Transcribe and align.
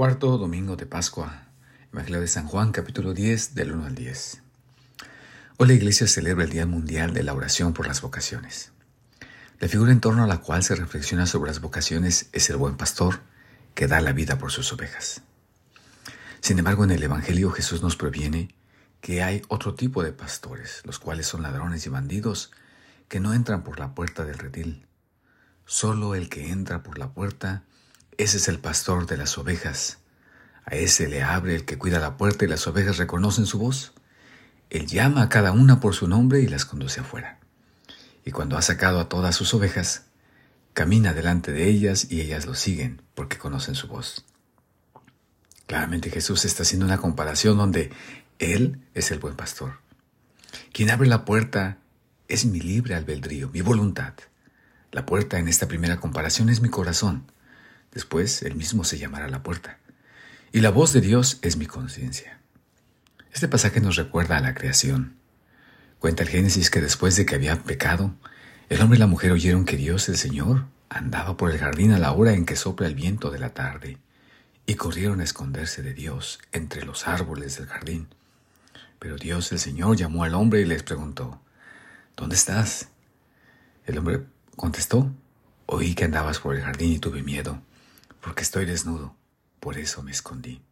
Cuarto 0.00 0.38
domingo 0.38 0.76
de 0.76 0.86
Pascua. 0.86 1.42
Evangelio 1.92 2.22
de 2.22 2.26
San 2.26 2.46
Juan, 2.46 2.72
capítulo 2.72 3.12
10, 3.12 3.54
del 3.54 3.72
1 3.72 3.84
al 3.84 3.94
10. 3.94 4.40
Hoy 5.58 5.68
la 5.68 5.74
Iglesia 5.74 6.06
celebra 6.06 6.44
el 6.44 6.50
Día 6.50 6.64
Mundial 6.64 7.12
de 7.12 7.22
la 7.22 7.34
Oración 7.34 7.74
por 7.74 7.86
las 7.86 8.00
Vocaciones. 8.00 8.72
La 9.58 9.68
figura 9.68 9.92
en 9.92 10.00
torno 10.00 10.24
a 10.24 10.26
la 10.26 10.38
cual 10.38 10.62
se 10.62 10.74
reflexiona 10.74 11.26
sobre 11.26 11.50
las 11.50 11.60
vocaciones 11.60 12.30
es 12.32 12.48
el 12.48 12.56
buen 12.56 12.78
pastor 12.78 13.20
que 13.74 13.88
da 13.88 14.00
la 14.00 14.14
vida 14.14 14.38
por 14.38 14.50
sus 14.50 14.72
ovejas. 14.72 15.20
Sin 16.40 16.58
embargo, 16.58 16.84
en 16.84 16.92
el 16.92 17.02
Evangelio 17.02 17.50
Jesús 17.50 17.82
nos 17.82 17.96
previene 17.96 18.54
que 19.02 19.22
hay 19.22 19.42
otro 19.48 19.74
tipo 19.74 20.02
de 20.02 20.14
pastores, 20.14 20.80
los 20.86 20.98
cuales 20.98 21.26
son 21.26 21.42
ladrones 21.42 21.84
y 21.84 21.90
bandidos, 21.90 22.52
que 23.08 23.20
no 23.20 23.34
entran 23.34 23.62
por 23.62 23.78
la 23.78 23.94
puerta 23.94 24.24
del 24.24 24.38
redil. 24.38 24.86
Solo 25.66 26.14
el 26.14 26.30
que 26.30 26.48
entra 26.48 26.82
por 26.82 26.98
la 26.98 27.12
puerta 27.12 27.64
ese 28.22 28.36
es 28.36 28.48
el 28.48 28.58
pastor 28.58 29.06
de 29.06 29.16
las 29.16 29.38
ovejas. 29.38 29.98
A 30.66 30.74
ese 30.74 31.08
le 31.08 31.22
abre 31.22 31.54
el 31.54 31.64
que 31.64 31.78
cuida 31.78 31.98
la 31.98 32.18
puerta 32.18 32.44
y 32.44 32.48
las 32.48 32.66
ovejas 32.66 32.98
reconocen 32.98 33.46
su 33.46 33.58
voz. 33.58 33.92
Él 34.68 34.86
llama 34.86 35.22
a 35.22 35.28
cada 35.30 35.52
una 35.52 35.80
por 35.80 35.94
su 35.94 36.06
nombre 36.06 36.40
y 36.42 36.46
las 36.46 36.66
conduce 36.66 37.00
afuera. 37.00 37.38
Y 38.24 38.30
cuando 38.30 38.58
ha 38.58 38.62
sacado 38.62 39.00
a 39.00 39.08
todas 39.08 39.34
sus 39.34 39.54
ovejas, 39.54 40.04
camina 40.74 41.14
delante 41.14 41.50
de 41.52 41.68
ellas 41.68 42.08
y 42.10 42.20
ellas 42.20 42.44
lo 42.44 42.54
siguen 42.54 43.00
porque 43.14 43.38
conocen 43.38 43.74
su 43.74 43.88
voz. 43.88 44.26
Claramente 45.66 46.10
Jesús 46.10 46.44
está 46.44 46.62
haciendo 46.62 46.84
una 46.84 46.98
comparación 46.98 47.56
donde 47.56 47.90
Él 48.38 48.82
es 48.92 49.10
el 49.10 49.18
buen 49.18 49.34
pastor. 49.34 49.78
Quien 50.72 50.90
abre 50.90 51.08
la 51.08 51.24
puerta 51.24 51.78
es 52.28 52.44
mi 52.44 52.60
libre 52.60 52.94
albedrío, 52.94 53.48
mi 53.48 53.62
voluntad. 53.62 54.12
La 54.92 55.06
puerta 55.06 55.38
en 55.38 55.48
esta 55.48 55.68
primera 55.68 55.98
comparación 55.98 56.50
es 56.50 56.60
mi 56.60 56.68
corazón. 56.68 57.30
Después 57.92 58.42
él 58.42 58.54
mismo 58.54 58.84
se 58.84 58.98
llamará 58.98 59.28
la 59.28 59.42
puerta. 59.42 59.78
Y 60.52 60.60
la 60.60 60.70
voz 60.70 60.92
de 60.92 61.00
Dios 61.00 61.38
es 61.42 61.56
mi 61.56 61.66
conciencia. 61.66 62.40
Este 63.32 63.48
pasaje 63.48 63.80
nos 63.80 63.96
recuerda 63.96 64.36
a 64.36 64.40
la 64.40 64.54
creación. 64.54 65.16
Cuenta 65.98 66.22
el 66.22 66.28
Génesis 66.28 66.70
que 66.70 66.80
después 66.80 67.16
de 67.16 67.26
que 67.26 67.34
había 67.34 67.62
pecado, 67.62 68.14
el 68.68 68.80
hombre 68.80 68.96
y 68.96 69.00
la 69.00 69.06
mujer 69.06 69.32
oyeron 69.32 69.64
que 69.64 69.76
Dios 69.76 70.08
el 70.08 70.16
Señor 70.16 70.66
andaba 70.88 71.36
por 71.36 71.50
el 71.50 71.58
jardín 71.58 71.92
a 71.92 71.98
la 71.98 72.12
hora 72.12 72.32
en 72.32 72.46
que 72.46 72.56
sopla 72.56 72.86
el 72.86 72.94
viento 72.94 73.30
de 73.30 73.38
la 73.38 73.54
tarde, 73.54 73.98
y 74.66 74.74
corrieron 74.74 75.20
a 75.20 75.24
esconderse 75.24 75.82
de 75.82 75.94
Dios 75.94 76.40
entre 76.52 76.84
los 76.84 77.06
árboles 77.06 77.58
del 77.58 77.66
jardín. 77.66 78.08
Pero 78.98 79.16
Dios 79.16 79.50
el 79.52 79.58
Señor 79.58 79.96
llamó 79.96 80.24
al 80.24 80.34
hombre 80.34 80.60
y 80.60 80.64
les 80.64 80.82
preguntó, 80.82 81.40
¿Dónde 82.16 82.36
estás? 82.36 82.88
El 83.86 83.98
hombre 83.98 84.24
contestó, 84.56 85.10
Oí 85.66 85.94
que 85.94 86.04
andabas 86.04 86.40
por 86.40 86.56
el 86.56 86.62
jardín 86.62 86.92
y 86.92 86.98
tuve 86.98 87.22
miedo 87.22 87.62
porque 88.20 88.42
estoy 88.42 88.64
desnudo, 88.66 89.16
por 89.60 89.78
eso 89.78 90.02
me 90.02 90.10
escondí. 90.10 90.62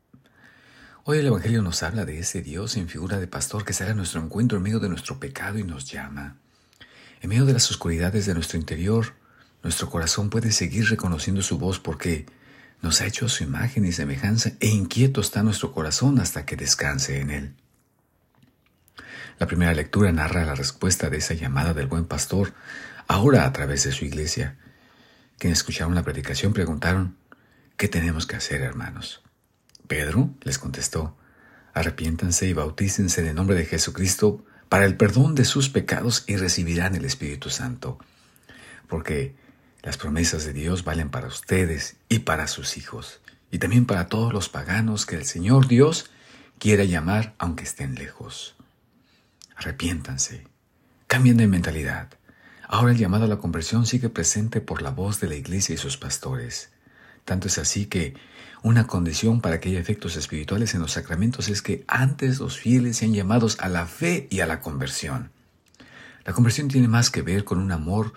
Hoy 1.04 1.18
el 1.18 1.26
Evangelio 1.26 1.62
nos 1.62 1.82
habla 1.82 2.04
de 2.04 2.18
ese 2.18 2.42
Dios 2.42 2.76
en 2.76 2.88
figura 2.88 3.18
de 3.18 3.26
pastor 3.26 3.64
que 3.64 3.72
sale 3.72 3.92
a 3.92 3.94
nuestro 3.94 4.22
encuentro 4.22 4.58
en 4.58 4.64
medio 4.64 4.78
de 4.78 4.90
nuestro 4.90 5.18
pecado 5.18 5.58
y 5.58 5.64
nos 5.64 5.90
llama. 5.90 6.36
En 7.20 7.30
medio 7.30 7.46
de 7.46 7.54
las 7.54 7.70
oscuridades 7.70 8.26
de 8.26 8.34
nuestro 8.34 8.58
interior, 8.58 9.14
nuestro 9.62 9.88
corazón 9.88 10.30
puede 10.30 10.52
seguir 10.52 10.88
reconociendo 10.90 11.42
su 11.42 11.58
voz 11.58 11.80
porque 11.80 12.26
nos 12.82 13.00
ha 13.00 13.06
hecho 13.06 13.28
su 13.28 13.42
imagen 13.42 13.84
y 13.84 13.92
semejanza 13.92 14.52
e 14.60 14.68
inquieto 14.68 15.20
está 15.20 15.42
nuestro 15.42 15.72
corazón 15.72 16.20
hasta 16.20 16.44
que 16.44 16.56
descanse 16.56 17.20
en 17.20 17.30
él. 17.30 17.54
La 19.38 19.46
primera 19.46 19.72
lectura 19.72 20.12
narra 20.12 20.44
la 20.44 20.54
respuesta 20.54 21.10
de 21.10 21.18
esa 21.18 21.34
llamada 21.34 21.72
del 21.72 21.86
buen 21.86 22.04
pastor, 22.04 22.54
ahora 23.06 23.46
a 23.46 23.52
través 23.52 23.84
de 23.84 23.92
su 23.92 24.04
iglesia. 24.04 24.58
Quienes 25.38 25.60
escucharon 25.60 25.94
la 25.94 26.02
predicación 26.02 26.52
preguntaron, 26.52 27.16
¿Qué 27.78 27.86
tenemos 27.86 28.26
que 28.26 28.34
hacer, 28.34 28.62
hermanos? 28.62 29.22
Pedro 29.86 30.34
les 30.42 30.58
contestó, 30.58 31.16
arrepiéntanse 31.72 32.48
y 32.48 32.52
bautícense 32.52 33.20
en 33.20 33.28
el 33.28 33.36
nombre 33.36 33.54
de 33.54 33.66
Jesucristo 33.66 34.44
para 34.68 34.84
el 34.84 34.96
perdón 34.96 35.36
de 35.36 35.44
sus 35.44 35.68
pecados 35.68 36.24
y 36.26 36.34
recibirán 36.34 36.96
el 36.96 37.04
Espíritu 37.04 37.50
Santo, 37.50 37.96
porque 38.88 39.36
las 39.80 39.96
promesas 39.96 40.44
de 40.44 40.54
Dios 40.54 40.82
valen 40.82 41.08
para 41.08 41.28
ustedes 41.28 41.94
y 42.08 42.18
para 42.18 42.48
sus 42.48 42.76
hijos, 42.76 43.20
y 43.52 43.58
también 43.58 43.86
para 43.86 44.08
todos 44.08 44.32
los 44.32 44.48
paganos 44.48 45.06
que 45.06 45.14
el 45.14 45.24
Señor 45.24 45.68
Dios 45.68 46.10
quiera 46.58 46.82
llamar 46.82 47.36
aunque 47.38 47.62
estén 47.62 47.94
lejos. 47.94 48.56
Arrepiéntanse, 49.54 50.48
cambien 51.06 51.36
de 51.36 51.46
mentalidad. 51.46 52.08
Ahora 52.66 52.90
el 52.90 52.98
llamado 52.98 53.26
a 53.26 53.28
la 53.28 53.38
conversión 53.38 53.86
sigue 53.86 54.08
presente 54.08 54.60
por 54.60 54.82
la 54.82 54.90
voz 54.90 55.20
de 55.20 55.28
la 55.28 55.36
Iglesia 55.36 55.76
y 55.76 55.78
sus 55.78 55.96
pastores. 55.96 56.72
Tanto 57.28 57.48
es 57.48 57.58
así 57.58 57.84
que 57.84 58.14
una 58.62 58.86
condición 58.86 59.42
para 59.42 59.60
que 59.60 59.68
haya 59.68 59.78
efectos 59.78 60.16
espirituales 60.16 60.72
en 60.72 60.80
los 60.80 60.92
sacramentos 60.92 61.50
es 61.50 61.60
que 61.60 61.84
antes 61.86 62.40
los 62.40 62.58
fieles 62.58 62.96
sean 62.96 63.12
llamados 63.12 63.58
a 63.60 63.68
la 63.68 63.84
fe 63.84 64.28
y 64.30 64.40
a 64.40 64.46
la 64.46 64.60
conversión. 64.60 65.30
La 66.24 66.32
conversión 66.32 66.68
tiene 66.68 66.88
más 66.88 67.10
que 67.10 67.20
ver 67.20 67.44
con 67.44 67.58
un 67.58 67.70
amor 67.70 68.14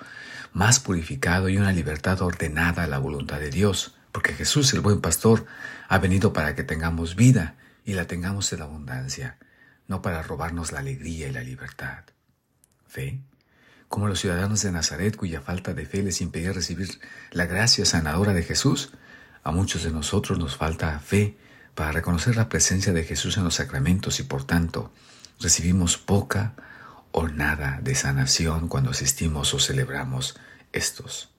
más 0.53 0.79
purificado 0.79 1.49
y 1.49 1.57
una 1.57 1.73
libertad 1.73 2.21
ordenada 2.21 2.83
a 2.83 2.87
la 2.87 2.99
voluntad 2.99 3.41
de 3.41 3.49
Dios, 3.49 3.95
porque 4.13 4.31
Jesús, 4.31 4.71
el 4.71 4.79
buen 4.79 5.01
pastor, 5.01 5.45
ha 5.89 5.97
venido 5.97 6.31
para 6.31 6.55
que 6.55 6.63
tengamos 6.63 7.17
vida 7.17 7.55
y 7.83 7.95
la 7.95 8.07
tengamos 8.07 8.53
en 8.53 8.61
abundancia, 8.61 9.35
no 9.89 10.01
para 10.01 10.23
robarnos 10.23 10.71
la 10.71 10.79
alegría 10.79 11.27
y 11.27 11.33
la 11.33 11.43
libertad. 11.43 12.05
Fe, 12.87 13.19
como 13.91 14.07
los 14.07 14.21
ciudadanos 14.21 14.61
de 14.61 14.71
Nazaret 14.71 15.17
cuya 15.17 15.41
falta 15.41 15.73
de 15.73 15.85
fe 15.85 16.01
les 16.01 16.21
impedía 16.21 16.53
recibir 16.53 17.01
la 17.31 17.45
gracia 17.45 17.83
sanadora 17.83 18.31
de 18.31 18.41
Jesús, 18.41 18.93
a 19.43 19.51
muchos 19.51 19.83
de 19.83 19.91
nosotros 19.91 20.39
nos 20.39 20.55
falta 20.55 20.97
fe 21.01 21.37
para 21.75 21.91
reconocer 21.91 22.37
la 22.37 22.47
presencia 22.47 22.93
de 22.93 23.03
Jesús 23.03 23.35
en 23.35 23.43
los 23.43 23.55
sacramentos 23.55 24.21
y 24.21 24.23
por 24.23 24.45
tanto 24.45 24.93
recibimos 25.41 25.97
poca 25.97 26.53
o 27.11 27.27
nada 27.27 27.81
de 27.83 27.93
sanación 27.93 28.69
cuando 28.69 28.91
asistimos 28.91 29.53
o 29.53 29.59
celebramos 29.59 30.39
estos. 30.71 31.29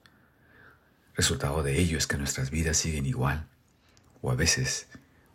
Resultado 1.15 1.63
de 1.63 1.79
ello 1.79 1.97
es 1.97 2.05
que 2.05 2.17
nuestras 2.17 2.51
vidas 2.51 2.77
siguen 2.77 3.07
igual 3.07 3.47
o 4.21 4.29
a 4.29 4.35
veces 4.35 4.85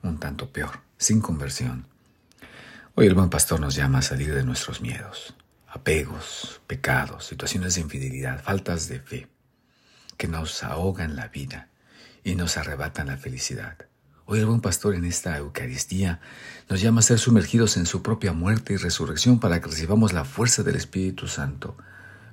un 0.05 0.21
tanto 0.21 0.53
peor, 0.53 0.83
sin 0.99 1.21
conversión. 1.21 1.89
Hoy 2.95 3.09
el 3.09 3.15
buen 3.15 3.29
pastor 3.29 3.59
nos 3.59 3.75
llama 3.75 3.99
a 3.99 4.03
salir 4.03 4.33
de 4.33 4.45
nuestros 4.45 4.81
miedos, 4.81 5.35
apegos, 5.69 6.61
pecados, 6.67 7.27
situaciones 7.27 7.75
de 7.75 7.83
infidelidad, 7.83 8.43
faltas 8.43 8.89
de 8.89 9.01
fe, 9.01 9.29
que 10.17 10.29
nos 10.29 10.63
ahogan 10.65 11.15
la 11.15 11.29
vida 11.29 11.69
y 12.25 12.35
nos 12.35 12.57
arrebatan 12.57 13.09
la 13.09 13.17
felicidad. 13.17 13.77
Hoy 14.25 14.41
el 14.41 14.47
buen 14.47 14.61
pastor 14.61 14.95
en 14.95 15.05
esta 15.05 15.37
Eucaristía 15.37 16.21
nos 16.69 16.81
llama 16.81 17.01
a 17.01 17.03
ser 17.03 17.19
sumergidos 17.19 17.77
en 17.77 17.87
su 17.87 18.03
propia 18.03 18.33
muerte 18.33 18.75
y 18.75 18.77
resurrección 18.77 19.41
para 19.41 19.61
que 19.61 19.69
recibamos 19.69 20.13
la 20.13 20.25
fuerza 20.25 20.63
del 20.63 20.77
Espíritu 20.77 21.29
Santo 21.29 21.77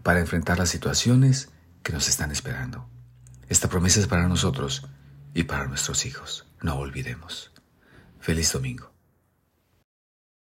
para 0.03 0.19
enfrentar 0.19 0.57
las 0.57 0.69
situaciones 0.69 1.50
que 1.84 1.94
nos 1.94 2.09
están 2.09 2.31
esperando. 2.31 2.90
Esta 3.47 3.69
promesa 3.69 4.00
es 4.00 4.07
para 4.07 4.28
nosotros 4.28 4.88
y 5.34 5.44
para 5.44 5.67
nuestros 5.67 6.06
hijos. 6.06 6.46
No 6.62 6.75
olvidemos. 6.75 7.52
Feliz 8.19 8.52
domingo. 8.52 8.95